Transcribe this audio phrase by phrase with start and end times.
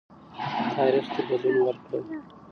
[0.73, 1.99] تاریخ ته بدلون ورکړه.